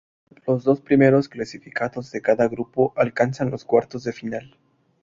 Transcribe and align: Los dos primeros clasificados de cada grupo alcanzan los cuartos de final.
Los 0.47 0.63
dos 0.63 0.81
primeros 0.81 1.29
clasificados 1.29 2.09
de 2.11 2.23
cada 2.23 2.47
grupo 2.47 2.91
alcanzan 2.95 3.51
los 3.51 3.65
cuartos 3.65 4.03
de 4.03 4.11
final. 4.13 4.57